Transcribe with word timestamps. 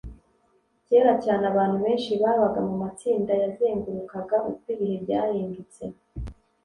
Kera 0.87 1.13
cyane, 1.23 1.43
abantu 1.51 1.77
benshi 1.83 2.11
babaga 2.23 2.59
mumatsinda 2.67 3.31
yazengurukaga 3.41 4.37
uko 4.51 4.63
ibihe 4.73 4.95
byahindutse. 5.03 5.81